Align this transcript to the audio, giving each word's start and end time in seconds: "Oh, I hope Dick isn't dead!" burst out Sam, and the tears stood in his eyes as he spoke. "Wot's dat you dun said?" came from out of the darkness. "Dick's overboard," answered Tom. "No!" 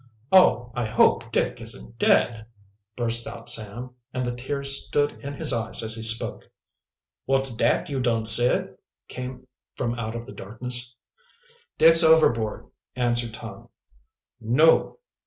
"Oh, 0.31 0.71
I 0.73 0.85
hope 0.87 1.31
Dick 1.31 1.61
isn't 1.61 1.99
dead!" 1.99 2.47
burst 2.97 3.27
out 3.27 3.47
Sam, 3.47 3.91
and 4.11 4.25
the 4.25 4.33
tears 4.33 4.83
stood 4.87 5.11
in 5.19 5.35
his 5.35 5.53
eyes 5.53 5.83
as 5.83 5.93
he 5.95 6.01
spoke. 6.01 6.49
"Wot's 7.27 7.55
dat 7.55 7.87
you 7.87 7.99
dun 7.99 8.25
said?" 8.25 8.77
came 9.07 9.45
from 9.75 9.93
out 9.93 10.15
of 10.15 10.25
the 10.25 10.31
darkness. 10.33 10.95
"Dick's 11.77 12.03
overboard," 12.03 12.65
answered 12.95 13.35
Tom. 13.35 13.69
"No!" 14.39 14.97